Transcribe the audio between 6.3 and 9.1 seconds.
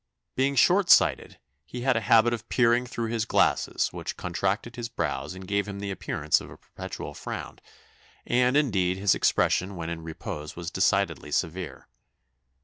of a perpetual frown, and, indeed,